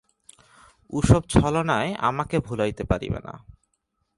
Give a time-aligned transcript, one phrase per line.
[0.93, 3.33] ও-সব ছলনায় আমাকে ভুলাইতে পারিবে না।